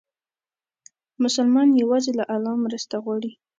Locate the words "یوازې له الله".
1.81-2.53